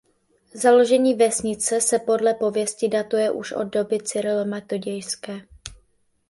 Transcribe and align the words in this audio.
Založení 0.53 1.13
vesnice 1.13 1.81
se 1.81 1.99
podle 1.99 2.33
pověsti 2.33 2.87
datuje 2.89 3.31
už 3.31 3.51
od 3.51 3.63
doby 3.63 3.99
cyrilometodějské. 3.99 5.41